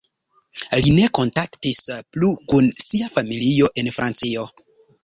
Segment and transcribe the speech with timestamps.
[0.85, 1.83] Li ne kontaktis
[2.17, 4.53] plu kun sia familio en Francio.